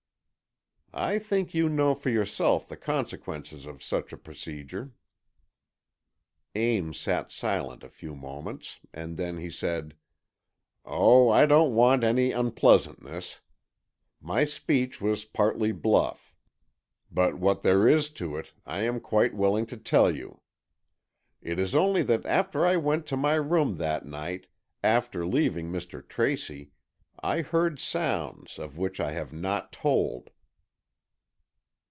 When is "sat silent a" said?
6.99-7.87